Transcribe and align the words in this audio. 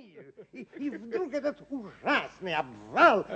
пандемию. 0.00 0.24
И, 0.52 0.66
и 0.78 0.90
вдруг 0.90 1.32
этот 1.32 1.58
ужасный 1.70 2.54
обвал. 2.54 3.26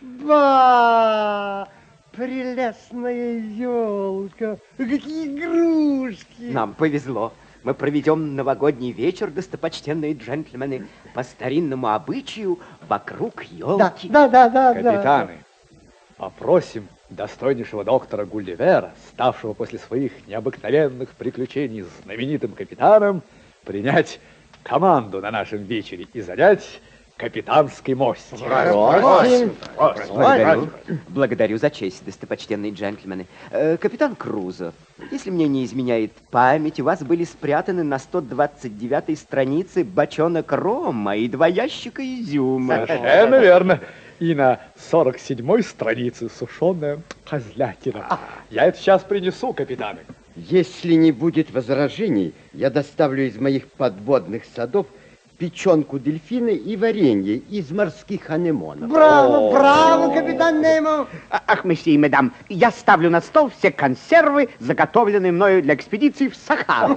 Ба! 0.00 1.68
Прелестная 2.12 3.38
елка! 3.38 4.58
Какие 4.76 5.26
игрушки! 5.26 6.50
Нам 6.50 6.74
повезло. 6.74 7.32
Мы 7.64 7.74
проведем 7.74 8.36
новогодний 8.36 8.92
вечер, 8.92 9.30
достопочтенные 9.30 10.14
джентльмены, 10.14 10.86
по 11.14 11.22
старинному 11.22 11.88
обычаю 11.88 12.58
вокруг 12.88 13.44
елки. 13.44 14.08
Да, 14.08 14.28
да, 14.28 14.48
да, 14.48 14.74
да. 14.74 14.74
Капитаны, 14.74 15.44
опросим 16.18 16.88
достойнейшего 17.10 17.84
доктора 17.84 18.24
Гулливера, 18.24 18.92
ставшего 19.08 19.54
после 19.54 19.78
своих 19.78 20.12
необыкновенных 20.26 21.10
приключений 21.10 21.84
знаменитым 22.04 22.52
капитаном, 22.52 23.22
принять 23.64 24.20
команду 24.62 25.20
на 25.20 25.30
нашем 25.30 25.62
вечере 25.62 26.06
и 26.12 26.20
занять 26.20 26.80
капитанский 27.18 27.94
мост. 27.94 28.30
Просим, 28.30 29.54
Благодарю. 29.76 30.70
Благодарю 31.08 31.58
за 31.58 31.68
честь, 31.68 32.04
достопочтенные 32.04 32.72
джентльмены. 32.72 33.26
Э, 33.50 33.76
капитан 33.76 34.14
Крузо, 34.14 34.72
если 35.10 35.30
мне 35.30 35.48
не 35.48 35.64
изменяет 35.64 36.12
память, 36.30 36.80
у 36.80 36.84
вас 36.84 37.02
были 37.02 37.24
спрятаны 37.24 37.82
на 37.82 37.96
129-й 37.96 39.16
странице 39.16 39.84
бочонок 39.84 40.52
рома 40.52 41.16
и 41.16 41.28
два 41.28 41.48
ящика 41.48 42.02
изюма. 42.02 42.86
Совершенно 42.86 43.38
верно. 43.40 43.80
И 44.20 44.34
на 44.34 44.60
47-й 44.90 45.62
странице 45.62 46.28
сушеная 46.28 47.00
козлятина. 47.28 48.18
Я 48.50 48.66
это 48.66 48.78
сейчас 48.78 49.02
принесу, 49.02 49.52
капитаны. 49.52 50.00
Если 50.46 50.94
не 50.94 51.10
будет 51.10 51.50
возражений, 51.50 52.32
я 52.52 52.70
доставлю 52.70 53.26
из 53.26 53.36
моих 53.38 53.66
подводных 53.66 54.44
садов 54.54 54.86
печенку 55.36 55.98
дельфина 55.98 56.48
и 56.48 56.76
варенье 56.76 57.36
из 57.36 57.70
морских 57.72 58.30
анемонов. 58.30 58.88
Браво, 58.88 59.50
браво, 59.52 60.14
капитан 60.14 60.60
Немо! 60.60 61.06
А- 61.30 61.42
Ах, 61.46 61.64
месье 61.64 61.94
и 61.94 61.98
мадам, 61.98 62.32
я 62.48 62.70
ставлю 62.70 63.10
на 63.10 63.20
стол 63.20 63.50
все 63.56 63.70
консервы, 63.72 64.48
заготовленные 64.60 65.32
мною 65.32 65.62
для 65.62 65.74
экспедиции 65.74 66.28
в 66.28 66.36
Сахару. 66.36 66.96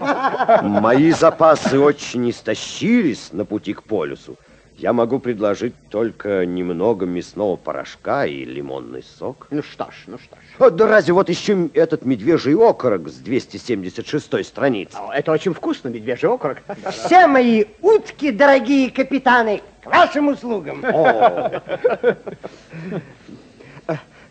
Мои 0.64 1.12
запасы 1.12 1.80
очень 1.80 2.30
истощились 2.30 3.30
на 3.32 3.46
пути 3.46 3.74
к 3.74 3.84
полюсу. 3.84 4.38
Я 4.78 4.94
могу 4.94 5.20
предложить 5.20 5.76
только 5.90 6.46
немного 6.46 7.06
мясного 7.06 7.56
порошка 7.56 8.26
и 8.26 8.44
лимонный 8.46 9.04
сок. 9.04 9.48
Ну 9.52 9.62
что 9.62 9.86
ж, 9.92 10.04
ну 10.08 10.18
что 10.18 10.36
ж. 10.36 10.40
О, 10.60 10.70
да 10.70 10.88
разве 10.88 11.14
вот 11.14 11.30
еще 11.30 11.70
этот 11.74 12.04
медвежий 12.06 12.56
окорок 12.56 13.08
с 13.10 13.16
276 13.16 14.46
страницы. 14.46 14.98
О, 14.98 15.12
Это 15.14 15.32
очень 15.32 15.54
вкусно, 15.54 15.90
медвежий 15.90 16.30
окорок. 16.30 16.64
Все 16.90 17.28
мои 17.28 17.66
утки, 17.82 18.32
дорогие 18.32 18.90
капитаны, 18.90 19.62
к 19.84 19.86
вашим 19.88 20.30
услугам. 20.30 20.84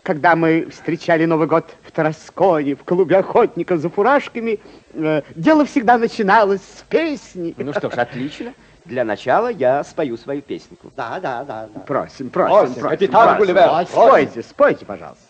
Когда 0.03 0.35
мы 0.35 0.67
встречали 0.71 1.25
Новый 1.25 1.47
год 1.47 1.75
в 1.83 1.91
Тарасконе, 1.91 2.75
в 2.75 2.83
клубе 2.83 3.17
охотников 3.17 3.79
за 3.79 3.89
фуражками, 3.89 4.59
э, 4.93 5.21
дело 5.35 5.63
всегда 5.65 5.99
начиналось 5.99 6.61
с 6.61 6.81
песни. 6.89 7.53
Ну 7.57 7.71
что 7.71 7.91
ж, 7.91 7.93
отлично. 7.93 8.53
Для 8.85 9.03
начала 9.03 9.49
я 9.51 9.83
спою 9.83 10.17
свою 10.17 10.41
песенку. 10.41 10.91
Да, 10.97 11.19
да, 11.21 11.43
да. 11.43 11.67
да. 11.73 11.79
Просим, 11.81 12.31
просим, 12.31 12.73
просим. 12.73 12.89
капитан 12.89 13.37
просим. 13.37 13.37
Гулливер, 13.37 13.69
Просим. 13.69 13.91
Спойте, 13.91 14.41
спойте, 14.41 14.85
пожалуйста. 14.85 15.23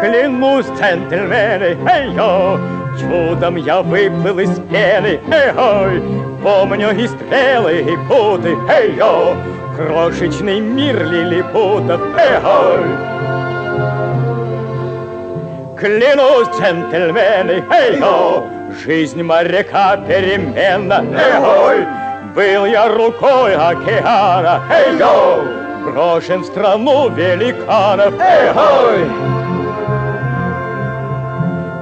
Клянусь, 0.00 0.66
джентльмены, 0.66 1.78
эй-йо, 1.88 2.58
Чудом 3.00 3.56
я 3.56 3.80
выплыл 3.80 4.38
из 4.38 4.54
пены, 4.68 5.18
эй-ой, 5.30 6.02
Помню 6.42 6.90
и 6.90 7.06
стрелы, 7.06 7.80
и 7.80 7.96
путы, 8.08 8.54
эй-йо, 8.68 9.34
Крошечный 9.76 10.60
мир 10.60 11.02
лилипутов, 11.02 12.00
эй-ой. 12.18 12.84
Клянусь, 15.78 16.48
джентльмены, 16.48 17.64
эй-йо, 17.70 18.44
Жизнь 18.84 19.22
моряка 19.22 19.96
переменна, 19.96 21.04
эй-ой, 21.16 21.86
Был 22.34 22.66
я 22.66 22.88
рукой 22.88 23.56
океана, 23.56 24.62
эй-йо, 24.70 25.42
Брошен 25.84 26.42
в 26.42 26.46
страну 26.46 27.08
великанов, 27.08 28.12
эй-ой. 28.20 29.10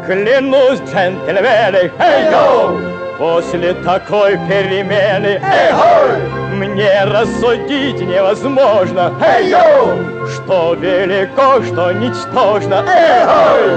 Клянусь, 0.07 0.81
джентльмены, 0.81 1.91
эй-йо, 1.99 2.81
После 3.19 3.75
такой 3.75 4.39
перемены, 4.49 5.43
эй-ой, 5.43 6.50
Мне 6.61 7.05
рассудить 7.05 8.03
невозможно, 8.03 9.15
эй-йо, 9.19 10.27
Что 10.29 10.75
велико, 10.75 11.63
что 11.63 11.91
ничтожно, 11.93 12.85
эй-ой. 12.87 13.71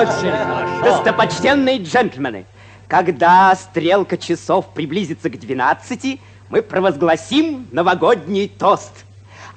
Очень 0.00 0.32
хорошо. 0.32 0.82
Достопочтенные 0.82 1.76
джентльмены, 1.76 2.46
когда 2.88 3.54
стрелка 3.54 4.16
часов 4.16 4.72
приблизится 4.72 5.28
к 5.28 5.38
12, 5.38 6.18
мы 6.48 6.62
провозгласим 6.62 7.68
новогодний 7.70 8.48
тост. 8.48 9.04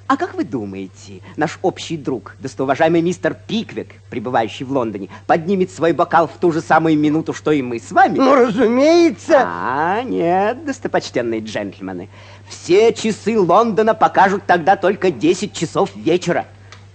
А 0.06 0.18
как 0.18 0.36
вы 0.36 0.44
думаете, 0.44 1.22
наш 1.38 1.60
общий 1.62 1.96
друг, 1.96 2.36
достоуважаемый 2.40 3.02
мистер 3.02 3.38
Пиквик, 3.48 3.96
пребывающий 4.10 4.66
в 4.66 4.72
Лондоне, 4.72 5.08
поднимет 5.28 5.72
свой 5.72 5.94
бокал 5.94 6.28
в 6.28 6.38
ту 6.40 6.52
же 6.52 6.60
самую 6.60 6.98
минуту, 6.98 7.34
что 7.34 7.52
и 7.52 7.62
мы 7.62 7.80
с 7.80 7.90
вами? 7.92 8.18
Ну, 8.18 8.36
разумеется. 8.36 9.44
А, 9.46 10.04
нет, 10.04 10.66
достопочтенные 10.66 11.40
джентльмены. 11.40 12.10
Все 12.50 12.92
часы 12.94 13.40
Лондона 13.40 13.94
покажут 13.94 14.44
тогда 14.46 14.76
только 14.76 15.10
10 15.10 15.54
часов 15.54 15.96
вечера. 15.96 16.46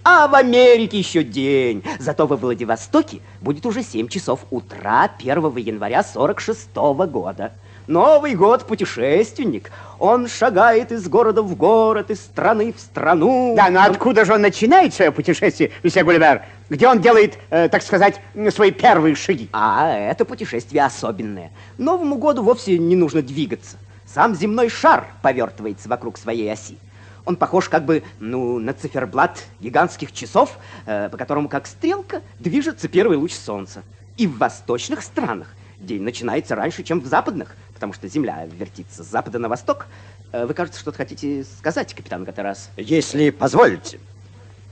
А 0.03 0.27
в 0.27 0.35
Америке 0.35 0.99
еще 0.99 1.23
день. 1.23 1.83
Зато 1.97 2.27
во 2.27 2.35
Владивостоке 2.35 3.21
будет 3.41 3.65
уже 3.65 3.83
7 3.83 4.07
часов 4.07 4.41
утра 4.51 5.09
1 5.17 5.57
января 5.57 6.03
46 6.03 6.75
года. 6.75 7.53
Новый 7.89 8.35
год 8.35 8.67
путешественник. 8.67 9.71
Он 9.97 10.27
шагает 10.27 10.91
из 10.91 11.09
города 11.09 11.41
в 11.41 11.55
город, 11.55 12.11
из 12.11 12.19
страны 12.19 12.71
в 12.71 12.79
страну. 12.79 13.55
Да, 13.57 13.71
но 13.71 13.81
откуда 13.81 14.25
же 14.25 14.35
он 14.35 14.41
начинает 14.41 14.93
свое 14.93 15.11
путешествие, 15.11 15.71
месье 15.81 16.03
Гулливер? 16.03 16.43
Где 16.69 16.87
он 16.87 17.01
делает, 17.01 17.39
э, 17.49 17.67
так 17.67 17.81
сказать, 17.81 18.21
свои 18.51 18.69
первые 18.69 19.15
шаги? 19.15 19.49
А 19.53 19.91
это 19.91 20.23
путешествие 20.23 20.85
особенное. 20.85 21.49
Новому 21.79 22.17
году 22.17 22.43
вовсе 22.43 22.77
не 22.77 22.95
нужно 22.95 23.23
двигаться. 23.23 23.77
Сам 24.05 24.35
земной 24.35 24.69
шар 24.69 25.07
повертывается 25.23 25.89
вокруг 25.89 26.19
своей 26.19 26.53
оси. 26.53 26.77
Он 27.25 27.37
похож 27.37 27.69
как 27.69 27.85
бы, 27.85 28.03
ну, 28.19 28.59
на 28.59 28.73
циферблат 28.73 29.43
гигантских 29.61 30.11
часов, 30.11 30.59
э, 30.85 31.09
по 31.09 31.17
которому, 31.17 31.49
как 31.49 31.65
стрелка, 31.65 32.21
движется 32.37 32.87
первый 32.87 33.17
луч 33.17 33.33
солнца. 33.33 33.81
И 34.15 34.27
в 34.27 34.37
восточных 34.37 35.01
странах 35.01 35.47
день 35.79 36.03
начинается 36.03 36.55
раньше, 36.55 36.83
чем 36.83 36.99
в 36.99 37.07
западных, 37.07 37.55
потому 37.79 37.93
что 37.93 38.09
Земля 38.09 38.45
вертится 38.45 39.05
с 39.05 39.07
запада 39.07 39.39
на 39.39 39.47
восток. 39.47 39.87
Э, 40.33 40.45
вы, 40.45 40.53
кажется, 40.53 40.81
что-то 40.81 40.97
хотите 40.97 41.45
сказать, 41.57 41.93
капитан 41.93 42.25
Гатерас? 42.25 42.69
Если 42.75 43.29
позволите. 43.29 44.01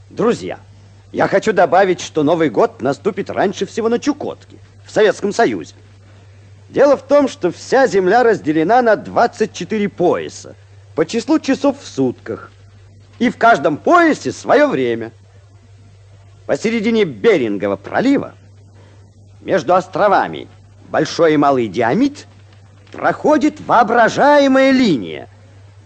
Друзья, 0.09 0.59
я 1.13 1.29
хочу 1.29 1.53
добавить, 1.53 2.01
что 2.01 2.23
Новый 2.23 2.49
год 2.49 2.81
наступит 2.81 3.29
раньше 3.29 3.65
всего 3.65 3.87
на 3.87 3.97
Чукотке, 3.97 4.57
в 4.85 4.91
Советском 4.91 5.31
Союзе. 5.31 5.73
Дело 6.67 6.97
в 6.97 7.01
том, 7.01 7.29
что 7.29 7.49
вся 7.49 7.87
Земля 7.87 8.23
разделена 8.23 8.81
на 8.81 8.97
24 8.97 9.87
пояса 9.87 10.57
по 10.93 11.05
числу 11.05 11.39
часов 11.39 11.79
в 11.79 11.87
сутках. 11.87 12.51
И 13.19 13.29
в 13.29 13.37
каждом 13.37 13.77
поясе 13.77 14.33
свое 14.33 14.67
время. 14.67 15.13
Посередине 16.45 17.05
Берингового 17.05 17.77
пролива 17.77 18.33
между 19.39 19.75
островами 19.75 20.49
Большой 20.89 21.33
и 21.33 21.37
Малый 21.37 21.67
Диамид 21.67 22.27
проходит 22.91 23.59
воображаемая 23.65 24.71
линия, 24.71 25.27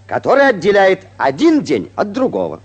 которая 0.07 0.50
отделяет 0.50 1.06
один 1.18 1.62
день 1.62 1.89
от 1.95 2.12
другого. 2.12 2.62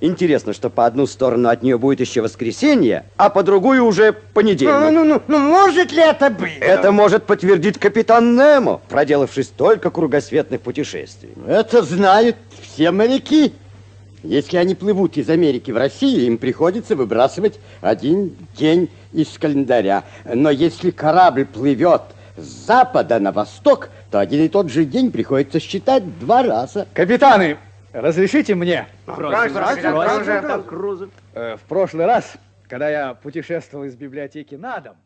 Интересно, 0.00 0.52
что 0.52 0.68
по 0.68 0.84
одну 0.84 1.06
сторону 1.06 1.48
от 1.48 1.62
нее 1.62 1.78
будет 1.78 2.00
еще 2.00 2.20
воскресенье, 2.20 3.06
а 3.16 3.30
по 3.30 3.42
другую 3.42 3.82
уже 3.84 4.12
Ну, 4.12 4.18
понедельник. 4.34 4.90
ну, 4.92 5.04
ну, 5.04 5.22
ну, 5.26 5.38
может 5.38 5.90
ли 5.90 6.02
это 6.02 6.28
быть? 6.28 6.58
Это 6.60 6.92
может 6.92 7.24
подтвердить 7.24 7.78
капитан 7.78 8.36
Немо, 8.36 8.82
проделавший 8.90 9.44
столько 9.44 9.90
кругосветных 9.90 10.60
путешествий. 10.60 11.30
Это 11.46 11.82
знают 11.82 12.36
все 12.60 12.90
моряки. 12.90 13.54
Если 14.22 14.58
они 14.58 14.74
плывут 14.74 15.16
из 15.16 15.30
Америки 15.30 15.70
в 15.70 15.78
Россию, 15.78 16.26
им 16.26 16.36
приходится 16.36 16.94
выбрасывать 16.94 17.58
один 17.80 18.36
день 18.58 18.90
из 19.14 19.28
календаря. 19.38 20.04
Но 20.24 20.50
если 20.50 20.90
корабль 20.90 21.46
плывет 21.46 22.02
с 22.36 22.66
запада 22.66 23.18
на 23.18 23.32
восток, 23.32 23.90
то 24.10 24.18
один 24.20 24.42
и 24.44 24.48
тот 24.48 24.70
же 24.70 24.84
день 24.84 25.10
приходится 25.10 25.60
считать 25.60 26.18
два 26.18 26.42
раза. 26.42 26.86
Капитаны, 26.94 27.56
разрешите 27.92 28.54
мне? 28.54 28.86
Э, 31.34 31.56
В 31.56 31.60
прошлый 31.68 32.06
раз, 32.06 32.32
когда 32.68 32.88
я 32.88 33.14
путешествовал 33.14 33.84
из 33.84 33.94
библиотеки 33.94 34.54
на 34.54 34.80
дом, 34.80 34.96